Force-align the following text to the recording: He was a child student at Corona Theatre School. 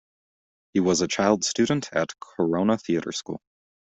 He 0.73 0.79
was 0.79 1.01
a 1.01 1.07
child 1.07 1.45
student 1.45 1.89
at 1.93 2.19
Corona 2.19 2.75
Theatre 2.75 3.11
School. 3.11 3.39